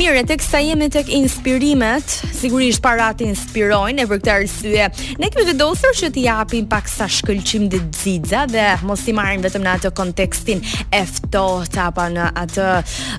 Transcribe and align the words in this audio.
Mire, 0.00 0.16
tek 0.24 0.40
sa 0.40 0.56
jemi 0.56 0.86
tek 0.88 1.10
inspirimet, 1.12 2.08
sigurisht 2.32 2.80
parat 2.80 3.20
inspirojnë 3.20 4.00
e 4.00 4.08
për 4.08 4.20
këtë 4.22 4.30
arsye. 4.32 4.84
Ne 5.20 5.28
kemi 5.28 5.42
vendosur 5.50 5.92
që 5.98 6.08
t'i 6.14 6.22
japim 6.24 6.64
pak 6.70 6.86
sa 6.88 7.04
shkëlqim 7.04 7.66
dhe 7.72 7.82
xixa 7.92 8.46
dhe 8.48 8.64
mos 8.88 9.02
i 9.12 9.12
marrim 9.12 9.44
vetëm 9.44 9.60
në 9.66 9.74
atë 9.76 9.90
kontekstin 9.98 10.62
e 10.96 11.00
ftohtë 11.04 11.82
apo 11.90 12.06
në 12.14 12.30
atë 12.46 12.68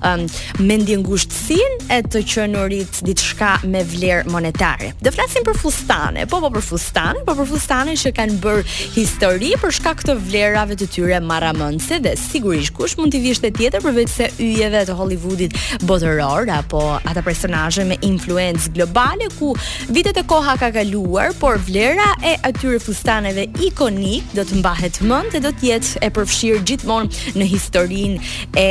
um, 0.09 0.23
mendje 0.65 0.97
ngushtësinë 1.03 1.91
e 1.99 1.99
të 2.15 2.23
qenurit 2.31 3.03
diçka 3.05 3.51
me 3.69 3.83
vlerë 3.91 4.33
monetare. 4.33 4.89
Do 5.05 5.13
flasim 5.13 5.45
për 5.51 5.61
fustane, 5.61 6.25
po 6.33 6.41
po 6.41 6.49
për 6.57 6.65
fustane, 6.71 7.21
po 7.29 7.37
për 7.37 7.49
fustane 7.53 7.93
që 8.05 8.13
kanë 8.17 8.39
bërë 8.41 8.65
histori 8.97 9.53
për 9.61 9.77
shkak 9.77 10.01
të 10.09 10.17
vlerave 10.25 10.81
të 10.81 10.89
tyre 10.97 11.21
marramëndse 11.29 12.01
dhe 12.07 12.17
sigurisht 12.17 12.73
kush 12.81 12.97
mund 12.97 13.13
t'i 13.13 13.21
vishte 13.29 13.53
tjetër 13.53 13.85
përveç 13.85 14.11
se 14.17 14.31
yjeve 14.49 14.81
të 14.89 14.97
Hollywoodit 14.97 15.55
botëror 15.85 16.49
apo 16.57 16.67
apo 16.71 16.83
ata 17.09 17.21
personazhe 17.23 17.83
me 17.87 17.97
influencë 18.05 18.71
globale 18.75 19.27
ku 19.37 19.51
vitet 19.95 20.19
e 20.21 20.23
kohës 20.33 20.55
ka 20.61 20.69
kaluar, 20.75 21.33
por 21.41 21.59
vlera 21.67 22.07
e 22.23 22.35
atyre 22.47 22.79
fustaneve 22.83 23.47
ikonik 23.67 24.31
do 24.37 24.45
të 24.47 24.61
mbahet 24.61 25.01
mend 25.07 25.35
dhe 25.35 25.43
do 25.43 25.51
të 25.51 25.69
jetë 25.73 25.99
e 26.07 26.11
përfshirë 26.17 26.63
gjithmonë 26.71 27.35
në 27.41 27.49
historinë 27.55 28.31
e 28.63 28.69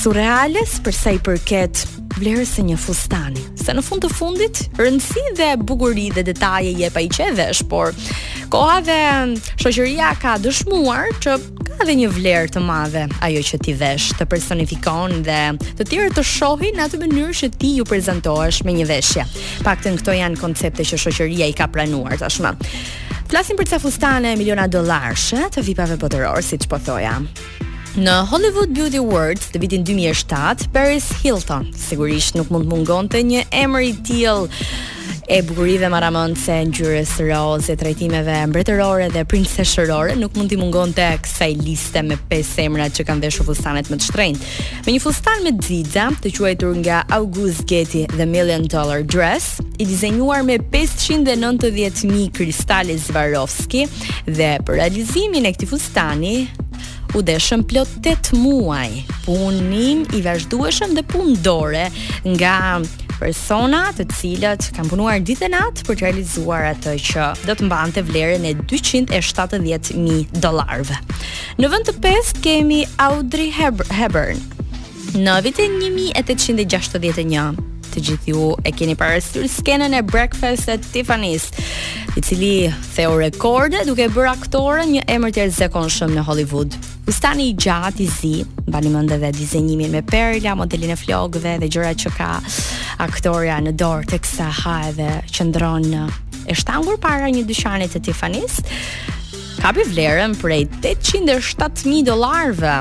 surreales 0.00 0.78
për 0.86 0.96
sa 1.02 1.12
i 1.18 1.22
përket 1.28 1.84
vlerës 2.18 2.52
së 2.58 2.64
një 2.68 2.76
fustani. 2.82 3.42
Se 3.58 3.72
në 3.74 3.82
fund 3.86 4.02
të 4.02 4.10
fundit, 4.12 4.60
rëndësi 4.78 5.24
dhe 5.38 5.50
buguri 5.62 6.08
dhe 6.16 6.24
detaje 6.26 6.72
jep 6.76 6.96
ai 6.98 7.06
që 7.14 7.28
vesh, 7.38 7.62
por 7.70 7.92
koha 8.52 8.78
dhe 8.86 8.98
shoqëria 9.62 10.10
ka 10.22 10.34
dëshmuar 10.42 11.12
që 11.22 11.36
ka 11.68 11.86
dhe 11.86 11.96
një 12.00 12.08
vlerë 12.16 12.50
të 12.56 12.62
madhe 12.64 13.04
ajo 13.26 13.44
që 13.50 13.60
ti 13.66 13.76
vesh, 13.82 14.08
të 14.18 14.26
personifikon 14.32 15.20
dhe 15.28 15.38
të 15.78 15.88
tjerë 15.90 16.10
të 16.18 16.26
shohin 16.32 16.78
në 16.78 16.88
atë 16.88 17.00
mënyrë 17.04 17.38
që 17.42 17.52
ti 17.60 17.74
ju 17.78 17.86
prezantohesh 17.88 18.62
me 18.66 18.74
një 18.80 18.88
veshje. 18.90 19.26
Paktën 19.66 19.98
këto 20.00 20.18
janë 20.18 20.42
koncepte 20.42 20.86
që 20.90 21.00
shoqëria 21.06 21.48
i 21.52 21.56
ka 21.58 21.70
pranuar 21.70 22.18
tashmë. 22.20 22.54
Flasim 23.28 23.58
për 23.60 23.68
ca 23.74 23.82
fustane 23.82 24.34
miliona 24.40 24.66
dollarshë 24.72 25.42
eh, 25.46 25.50
të 25.54 25.66
vipave 25.70 25.98
botërorë, 26.00 26.44
siç 26.50 26.64
po 26.70 26.78
thoja. 26.80 27.18
Në 27.98 28.12
Hollywood 28.30 28.70
Beauty 28.76 28.98
Awards 29.00 29.48
të 29.50 29.58
vitin 29.64 29.82
2007, 29.82 30.68
Paris 30.70 31.08
Hilton 31.24 31.64
sigurisht 31.74 32.36
nuk 32.38 32.46
mund 32.54 32.68
të 32.68 32.70
mungonte 32.70 33.22
një 33.26 33.40
emër 33.58 33.86
i 33.88 33.88
tillë 34.06 34.66
e 35.34 35.40
bukurive 35.44 35.90
maramonse, 35.90 36.54
ngjyrës 36.70 37.16
roze, 37.26 37.74
trajtimeve 37.80 38.36
mbretërore 38.52 39.08
dhe 39.12 39.24
princeshërore, 39.28 40.14
nuk 40.20 40.38
mund 40.38 40.52
t'i 40.52 40.58
mungonte 40.62 41.08
kësaj 41.24 41.48
liste 41.64 42.04
me 42.06 42.20
pesë 42.30 42.68
emra 42.68 42.86
që 42.94 43.06
kanë 43.08 43.26
veshur 43.26 43.48
fustanet 43.50 43.90
më 43.90 43.98
të 43.98 44.08
shtrenjtë. 44.12 44.52
Me 44.86 44.94
një 44.94 45.02
fustan 45.02 45.42
me 45.48 45.54
xixa, 45.58 46.06
të 46.22 46.32
quajtur 46.38 46.78
nga 46.84 47.02
August 47.18 47.66
Getty 47.68 48.06
The 48.14 48.28
Million 48.30 48.70
Dollar 48.70 49.02
Dress, 49.02 49.56
i 49.82 49.88
dizenjuar 49.90 50.46
me 50.46 50.60
590.000 50.76 52.30
kristale 52.38 52.94
Swarovski 53.02 53.88
dhe 54.30 54.54
për 54.62 54.78
realizimin 54.84 55.50
e 55.50 55.54
këtij 55.58 55.72
fustani, 55.74 56.34
u 57.14 57.22
deshëm 57.22 57.62
plot 57.66 57.88
8 58.02 58.32
muaj 58.32 58.88
punim 59.24 60.04
i 60.16 60.20
vazhdueshëm 60.24 60.92
dhe 60.96 61.02
punë 61.08 61.36
dore 61.44 61.86
nga 62.36 62.56
persona 63.18 63.80
të 63.96 64.04
cilët 64.12 64.68
kanë 64.76 64.92
punuar 64.92 65.20
ditë 65.24 65.48
e 65.48 65.50
natë 65.54 65.86
për 65.88 65.96
të 65.98 66.04
realizuar 66.04 66.66
atë 66.74 66.94
që 67.08 67.26
do 67.48 67.56
të 67.58 67.68
mbante 67.68 68.04
vlerën 68.10 68.44
e 68.44 68.52
270.000 68.60 70.42
dollarëve. 70.44 70.98
Në 71.58 71.72
vend 71.72 71.88
të 71.88 71.96
5 72.04 72.34
kemi 72.44 72.82
Audrey 73.02 73.48
Hepburn. 73.56 74.44
Në 75.18 75.38
vitin 75.48 75.78
1861 75.88 77.58
të 77.88 78.04
gjithë 78.04 78.32
ju 78.34 78.50
e 78.68 78.74
keni 78.76 78.98
parasysh 79.00 79.56
skenën 79.62 79.96
e 79.96 80.04
Breakfast 80.04 80.68
at 80.74 80.84
Tiffany's, 80.92 81.48
i 82.16 82.20
cili 82.22 82.52
theu 82.94 83.16
rekorde 83.20 83.80
duke 83.88 84.10
bërë 84.14 84.34
aktore 84.36 84.84
një 84.92 85.08
emër 85.08 85.34
të 85.38 85.88
shumë 85.96 86.20
në 86.20 86.28
Hollywood. 86.28 86.76
Fustani 87.08 87.46
i 87.48 87.52
gjatë 87.56 88.02
i 88.04 88.06
zi, 88.12 88.30
mbani 88.68 88.90
mend 88.92 89.12
edhe 89.14 89.30
dizenjimin 89.32 89.94
me 89.96 90.02
perla, 90.04 90.50
modelin 90.58 90.90
e 90.92 90.96
flokëve 91.00 91.54
dhe 91.62 91.70
gjërat 91.72 92.02
që 92.02 92.10
ka 92.18 92.26
aktoria 93.00 93.54
në 93.64 93.70
dorë 93.80 94.10
teksa 94.10 94.50
ha 94.58 94.74
edhe 94.90 95.06
qëndron 95.32 95.86
në 95.88 96.02
e 96.52 96.56
shtangur 96.60 96.98
para 97.00 97.30
një 97.32 97.46
dyqani 97.48 97.86
e 97.88 98.02
Tiffany's. 98.04 98.58
Ka 99.56 99.72
bi 99.72 99.86
vlerën 99.88 100.36
prej 100.36 100.66
807000 100.84 102.04
dollarëve 102.10 102.76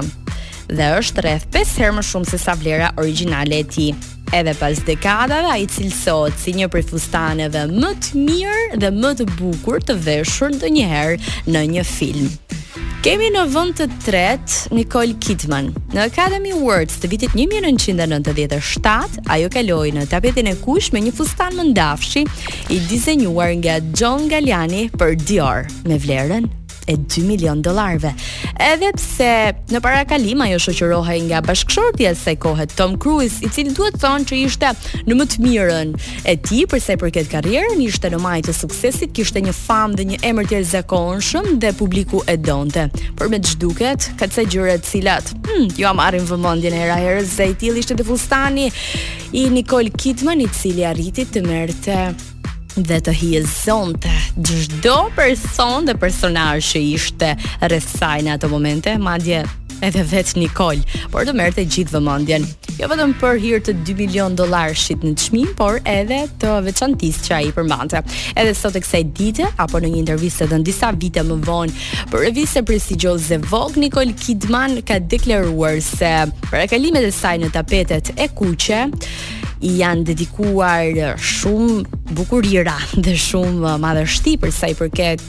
dhe 0.76 0.90
është 0.98 1.24
rreth 1.24 1.48
5 1.56 1.74
herë 1.80 1.96
më 2.02 2.06
shumë 2.10 2.28
se 2.34 2.42
sa 2.44 2.58
vlera 2.60 2.92
origjinale 3.00 3.62
e 3.62 3.64
tij. 3.72 3.94
Edhe 4.36 4.52
pas 4.60 4.76
dekadave 4.90 5.56
ai 5.56 5.70
cilësohet 5.72 6.36
si 6.44 6.52
një 6.60 6.68
prej 6.76 6.84
fustaneve 6.92 7.64
më 7.72 7.96
të 8.04 8.26
mirë 8.28 8.84
dhe 8.84 8.92
më 8.92 9.16
të 9.22 9.32
bukur 9.40 9.80
të 9.88 9.96
veshur 10.04 10.52
ndonjëherë 10.52 11.48
në 11.48 11.66
një 11.78 11.88
film. 11.94 12.28
Kemi 13.08 13.30
në 13.32 13.42
vënd 13.56 13.74
të 13.80 13.86
tret 14.04 14.54
Nicole 14.76 15.14
Kidman 15.24 15.70
Në 15.96 16.02
Academy 16.10 16.52
Awards 16.58 16.98
të 17.00 17.08
vitit 17.14 17.38
1997 17.40 19.22
Ajo 19.32 19.48
kaloi 19.54 19.94
në 19.96 20.04
tapetin 20.12 20.52
e 20.52 20.58
kush 20.60 20.92
Me 20.92 21.00
një 21.08 21.14
fustan 21.16 21.56
më 21.62 21.70
ndafshi 21.72 22.26
I 22.68 22.82
dizenjuar 22.92 23.56
nga 23.64 23.80
John 23.96 24.28
Galliani 24.34 24.90
Për 25.00 25.16
Dior 25.24 25.72
Me 25.88 25.96
vlerën 26.04 26.52
e 26.88 26.96
2 26.98 27.22
milion 27.24 27.62
dolarve. 27.64 28.14
Edhe 28.62 28.90
pse 28.96 29.28
në 29.76 29.82
para 29.84 30.04
kalim 30.08 30.40
ajo 30.46 30.58
shoqërohej 30.68 31.20
nga 31.28 31.42
bashkëshortja 31.46 32.14
e 32.16 32.20
saj 32.20 32.38
kohë 32.46 32.68
Tom 32.78 32.96
Cruise, 33.04 33.42
i 33.44 33.52
cili 33.52 33.74
duhet 33.76 34.00
thonë 34.02 34.28
që 34.30 34.38
ishte 34.46 34.72
në 35.08 35.18
më 35.20 35.28
të 35.34 35.42
mirën 35.44 35.92
e 36.32 36.38
tij 36.48 36.64
për 36.72 36.82
sa 36.84 36.96
i 36.96 37.02
përket 37.02 37.30
karrierën, 37.34 37.82
ishte 37.84 38.10
në 38.14 38.22
majtë 38.24 38.48
të 38.50 38.58
suksesit, 38.62 39.14
kishte 39.18 39.44
një 39.44 39.54
famë 39.58 40.00
dhe 40.00 40.08
një 40.14 40.22
emër 40.32 40.50
të 40.52 40.62
rrezikshëm 40.64 41.52
dhe 41.62 41.74
publiku 41.82 42.24
e 42.34 42.38
donte. 42.40 42.88
Por 43.20 43.30
me 43.34 43.42
ç'duket, 43.44 44.14
ka 44.20 44.32
disa 44.32 44.48
gjëra 44.48 44.80
të 44.80 44.92
cilat, 44.94 45.34
hm, 45.50 45.68
ju 45.82 45.94
marrin 46.00 46.26
vëmendjen 46.32 46.80
era 46.86 46.96
herëz, 47.04 47.36
se 47.36 47.52
i 47.52 47.58
tillë 47.60 47.84
ishte 47.84 48.00
te 48.00 48.08
fustani 48.08 48.70
i 49.36 49.48
Nicole 49.54 49.92
Kidman, 49.92 50.40
i 50.40 50.48
cili 50.56 50.88
arriti 50.88 51.28
të 51.28 51.44
merrte 51.46 52.00
dhe 52.86 53.00
të 53.02 53.14
hije 53.20 53.42
zonte 53.48 54.12
çdo 54.46 54.98
person 55.18 55.88
dhe 55.88 55.96
personazh 55.98 56.74
që 56.74 56.82
ishte 56.94 57.32
rreth 57.64 57.90
saj 57.98 58.22
në 58.26 58.36
ato 58.38 58.50
momente, 58.52 58.94
madje 59.02 59.44
edhe 59.86 60.02
vetë 60.10 60.40
Nikol, 60.42 60.80
por 61.14 61.26
të 61.28 61.34
merte 61.38 61.62
gjithë 61.70 61.94
vëmëndjen. 61.94 62.46
Jo 62.80 62.88
vetëm 62.90 63.12
për 63.22 63.40
hirë 63.44 63.60
të 63.68 63.76
2 63.86 63.94
milion 64.00 64.36
dolarë 64.38 64.74
shqit 64.82 65.04
në 65.06 65.12
të 65.18 65.26
shmin, 65.28 65.52
por 65.58 65.78
edhe 65.90 66.24
të 66.42 66.54
veçantis 66.66 67.20
që 67.28 67.36
a 67.36 67.40
i 67.46 67.52
përmante. 67.54 68.02
Edhe 68.34 68.56
sot 68.58 68.74
e 68.78 68.82
kësaj 68.82 69.04
dite, 69.20 69.46
apo 69.62 69.78
në 69.82 69.92
një 69.94 70.02
interviste 70.02 70.48
dhe 70.50 70.58
në 70.62 70.66
disa 70.70 70.90
vite 70.98 71.22
më 71.30 71.38
vonë, 71.46 71.84
për 72.10 72.26
revise 72.26 72.66
prestigjose 72.66 73.38
Vogue, 73.46 73.78
Nikol 73.86 74.16
Kidman 74.18 74.80
ka 74.86 74.98
dekleruar 75.14 75.78
se 75.86 76.14
për 76.50 76.64
e 76.64 76.66
kalimet 76.74 77.06
e 77.10 77.14
saj 77.14 77.38
në 77.46 77.54
tapetet 77.58 78.14
e 78.18 78.30
kuqe, 78.34 78.82
janë 79.66 80.10
dedikuar 80.10 81.18
shumë 81.22 81.97
bukurira 82.12 82.76
dhe 82.96 83.14
shumë 83.20 83.66
uh, 83.68 83.78
madhështi 83.82 84.36
për 84.40 84.52
sa 84.56 84.68
i 84.72 84.74
përket 84.80 85.22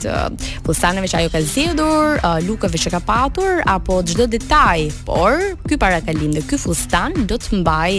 pulsaneve 0.63 1.05
uh, 1.07 1.11
që 1.11 1.17
ajo 1.21 1.29
ka 1.33 1.39
zgjedhur, 1.43 2.07
uh, 2.23 2.37
lukeve 2.47 2.77
që 2.79 2.89
ka 2.95 3.01
patur 3.05 3.53
apo 3.67 3.93
çdo 4.07 4.25
detaj, 4.31 4.87
por 5.07 5.33
ky 5.67 5.75
parakalim 5.81 6.31
dhe 6.37 6.43
ky 6.47 6.57
fustan 6.61 7.11
do 7.29 7.35
të 7.39 7.47
mbaj 7.59 7.93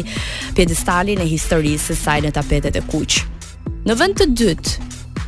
pjedestalin 0.56 1.18
e 1.24 1.28
historisë 1.34 1.86
së 1.90 1.94
saj 2.00 2.18
në 2.24 2.30
tapetet 2.38 2.74
e 2.76 2.82
kuq. 2.88 3.12
Në 3.86 3.92
vend 4.00 4.14
të 4.20 4.26
dytë 4.38 4.70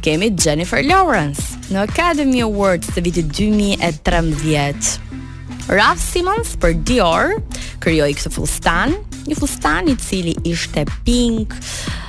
kemi 0.02 0.28
Jennifer 0.34 0.80
Lawrence 0.84 1.44
në 1.72 1.78
Academy 1.88 2.40
Awards 2.44 2.88
të 2.96 3.00
vitit 3.06 3.26
2013. 3.28 4.82
Raf 5.72 6.00
Simons 6.02 6.50
për 6.60 6.72
Dior 6.88 7.24
krijoi 7.84 8.16
këtë 8.18 8.30
fustan, 8.34 8.90
një 9.28 9.34
fustan 9.38 9.84
i 9.92 9.94
cili 10.02 10.34
ishte 10.50 10.82
pink, 11.06 11.50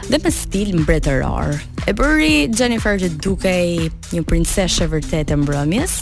dhe 0.09 0.17
me 0.21 0.31
stil 0.31 0.73
mbretëror. 0.81 1.57
E 1.87 1.93
bëri 1.95 2.47
Jennifer 2.55 2.97
të 2.99 3.11
dukej 3.23 3.87
një 4.13 4.23
princeshe 4.27 4.87
vërtet 4.91 5.31
e 5.35 5.39
mbrëmjes. 5.39 5.95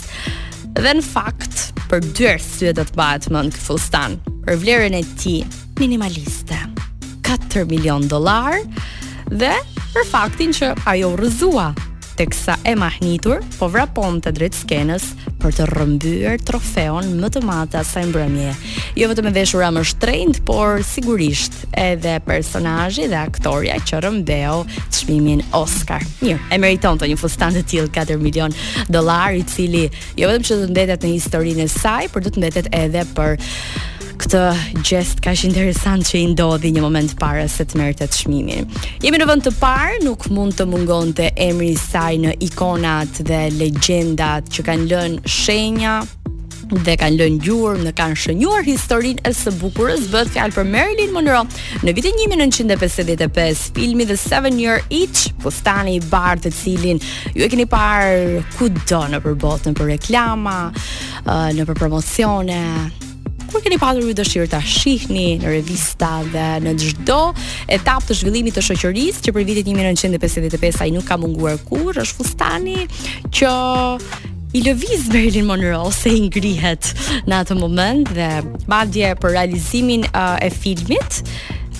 Dhe 0.78 0.94
në 0.98 1.04
fakt, 1.04 1.70
për 1.90 2.02
dy 2.16 2.30
arsye 2.32 2.72
do 2.78 2.86
të 2.88 2.96
bëhet 2.98 3.28
më 3.34 3.42
në 3.50 3.60
fustan. 3.66 4.18
Për 4.46 4.58
vlerën 4.62 4.96
e 5.00 5.04
tij 5.20 5.42
minimaliste, 5.80 6.58
4 7.28 7.64
milion 7.68 8.04
dollar 8.10 8.58
dhe 9.32 9.54
për 9.94 10.04
faktin 10.10 10.52
që 10.56 10.72
ajo 10.88 11.14
u 11.14 11.18
rrëzua 11.20 11.70
teksa 12.16 12.56
e 12.64 12.74
mahnitur 12.76 13.40
po 13.56 13.68
vrapon 13.72 14.20
të 14.22 14.32
drejt 14.36 14.56
skenës 14.62 15.06
për 15.42 15.54
të 15.58 15.66
rëmbyer 15.72 16.42
trofeon 16.46 17.12
më 17.20 17.30
të 17.34 17.42
madh 17.46 17.72
sa 17.72 17.80
asaj 17.82 18.04
mbrëmje. 18.10 18.52
Jo 19.00 19.08
vetëm 19.10 19.30
e 19.30 19.34
veshura 19.36 19.70
më 19.72 19.84
shtrenjt, 19.88 20.42
por 20.48 20.82
sigurisht 20.84 21.54
edhe 21.80 22.18
personazhi 22.26 23.08
dhe 23.10 23.18
aktoria 23.22 23.78
që 23.80 24.02
të 24.28 24.40
çmimin 24.96 25.42
Oscar. 25.56 26.02
Mirë, 26.20 26.40
e 26.52 26.76
të 26.78 27.08
një 27.12 27.20
fustan 27.20 27.54
të 27.56 27.62
till 27.72 27.88
4 27.92 28.18
milion 28.20 28.52
dollar 28.90 29.34
i 29.38 29.42
cili 29.48 29.88
jo 30.18 30.28
vetëm 30.30 30.42
që 30.46 30.54
të 30.62 30.68
ndetet 30.72 31.02
në 31.08 31.14
historinë 31.16 31.62
e 31.64 31.68
saj, 31.72 32.08
por 32.12 32.22
do 32.24 32.30
të 32.34 32.38
ndetet 32.44 32.66
edhe 32.74 33.02
për 33.16 33.38
këtë 34.22 34.40
gjest 34.86 35.18
ka 35.24 35.32
shë 35.34 35.48
interesant 35.48 36.04
që 36.06 36.16
i 36.20 36.24
ndodhi 36.32 36.70
një 36.76 36.82
moment 36.84 37.12
para 37.18 37.44
se 37.50 37.64
të 37.66 37.78
merrte 37.78 38.06
çmimin. 38.12 38.68
Jemi 39.02 39.18
në 39.18 39.26
vend 39.28 39.42
të 39.46 39.52
parë, 39.58 39.96
nuk 40.06 40.28
mund 40.34 40.54
të 40.58 40.66
mungonte 40.70 41.30
emri 41.42 41.72
i 41.72 41.78
saj 41.80 42.20
në 42.22 42.36
ikonat 42.46 43.18
dhe 43.26 43.40
legjendat 43.56 44.50
që 44.54 44.66
kanë 44.68 44.88
lënë 44.92 45.32
shenja 45.38 45.96
dhe 46.72 46.94
kanë 46.96 47.18
lënë 47.20 47.42
gjurmë, 47.44 47.82
në 47.88 47.92
kanë 47.98 48.16
shënuar 48.22 48.62
historinë 48.64 49.26
e 49.28 49.32
së 49.36 49.52
bukurës 49.60 50.06
bëhet 50.12 50.30
fjalë 50.36 50.54
për 50.56 50.68
Marilyn 50.72 51.10
Monroe. 51.16 51.42
Në 51.82 51.96
vitin 51.98 52.16
1955, 52.28 53.66
filmi 53.76 54.06
The 54.08 54.16
Seven 54.22 54.60
Year 54.62 54.78
Itch, 54.88 55.26
postani 55.42 55.98
i 55.98 56.02
bardh 56.12 56.46
të 56.46 56.54
cilin 56.60 57.02
ju 57.34 57.44
e 57.48 57.52
keni 57.52 57.66
parë 57.74 58.44
kudo 58.58 59.02
nëpër 59.16 59.36
botën 59.44 59.76
për 59.78 59.92
reklama, 59.96 60.56
nëpër 61.58 61.80
promocione, 61.82 62.62
kur 63.52 63.60
keni 63.60 63.76
patur 63.76 64.06
ju 64.08 64.14
dëshirë 64.16 64.48
ta 64.54 64.58
shihni 64.64 65.36
në 65.42 65.50
revista 65.52 66.08
dhe 66.32 66.44
në 66.64 66.72
çdo 66.80 67.18
etapë 67.76 68.08
të 68.08 68.16
zhvillimit 68.22 68.56
të 68.56 68.64
shoqërisë 68.68 69.26
që 69.26 69.34
për 69.36 69.44
vitet 69.50 69.68
1955 69.68 70.80
ai 70.80 70.88
nuk 70.94 71.04
ka 71.10 71.18
munguar 71.20 71.58
kurrë, 71.68 72.00
është 72.06 72.16
fustani 72.22 72.78
që 73.36 73.52
i 74.56 74.62
lëviz 74.64 75.04
Marilyn 75.12 75.46
Monroe 75.48 75.92
se 75.92 76.12
i 76.16 76.24
ngrihet 76.30 76.92
në 77.28 77.40
atë 77.44 77.56
moment 77.60 78.08
dhe 78.16 78.30
madje 78.72 79.12
për 79.20 79.36
realizimin 79.36 80.06
uh, 80.12 80.36
e 80.44 80.48
filmit 80.52 81.20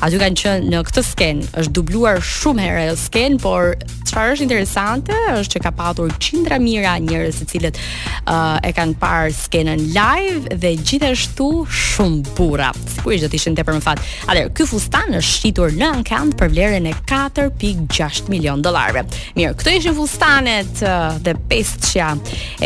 Aty 0.03 0.19
kanë 0.19 0.39
qenë 0.43 0.71
në 0.73 0.79
këtë 0.89 1.03
sken, 1.07 1.41
është 1.61 1.73
dubluar 1.77 2.17
shumë 2.27 2.65
herë 2.65 2.79
ajo 2.89 2.95
sken, 3.05 3.37
por 3.39 3.77
çfarë 4.11 4.33
është 4.35 4.47
interesante 4.49 5.19
është 5.37 5.53
që 5.55 5.61
ka 5.63 5.71
patur 5.79 6.11
qindra 6.19 6.57
mijëra 6.59 6.97
njerëz 7.05 7.37
secilat 7.39 7.79
uh, 8.27 8.57
e 8.67 8.73
kanë 8.75 8.97
parë 8.99 9.31
skenën 9.37 9.85
live 9.95 10.57
dhe 10.59 10.73
gjithashtu 10.81 11.47
shumë 11.71 12.35
burra. 12.35 12.73
Sigurisht 12.97 13.29
do 13.29 13.31
të 13.31 13.39
ishin 13.39 13.59
tepër 13.61 13.79
më 13.79 13.85
fat. 13.87 14.03
Atëherë, 14.27 14.51
ky 14.59 14.67
fustan 14.73 15.15
është 15.21 15.37
shitur 15.45 15.79
në 15.79 15.93
ankam 16.01 16.35
për 16.43 16.51
vlerën 16.57 16.91
e 16.91 16.97
4.6 17.07 18.27
milion 18.35 18.65
dollarëve. 18.67 19.07
Mirë, 19.39 19.55
këto 19.63 19.77
ishin 19.79 19.95
fustanet 20.01 20.83
uh, 20.83 21.15
dhe 21.23 21.37
pesë 21.53 22.11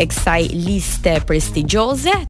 e 0.01 0.09
kësaj 0.09 0.41
liste 0.55 1.19
prestigjioze. 1.29 2.17